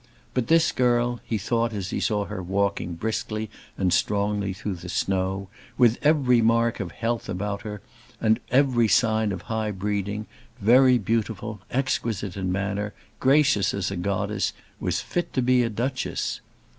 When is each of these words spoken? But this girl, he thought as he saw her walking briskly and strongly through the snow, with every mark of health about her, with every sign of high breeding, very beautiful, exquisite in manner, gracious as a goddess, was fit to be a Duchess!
But 0.33 0.47
this 0.47 0.71
girl, 0.71 1.19
he 1.23 1.37
thought 1.37 1.73
as 1.73 1.91
he 1.91 1.99
saw 1.99 2.25
her 2.25 2.41
walking 2.41 2.95
briskly 2.95 3.51
and 3.77 3.93
strongly 3.93 4.51
through 4.51 4.77
the 4.77 4.89
snow, 4.89 5.47
with 5.77 5.99
every 6.01 6.41
mark 6.41 6.79
of 6.79 6.91
health 6.91 7.29
about 7.29 7.61
her, 7.61 7.81
with 8.19 8.39
every 8.49 8.87
sign 8.87 9.31
of 9.31 9.43
high 9.43 9.69
breeding, 9.69 10.25
very 10.59 10.97
beautiful, 10.97 11.61
exquisite 11.69 12.35
in 12.35 12.51
manner, 12.51 12.95
gracious 13.19 13.75
as 13.75 13.91
a 13.91 13.95
goddess, 13.95 14.53
was 14.79 15.01
fit 15.01 15.33
to 15.33 15.41
be 15.43 15.61
a 15.61 15.69
Duchess! 15.69 16.41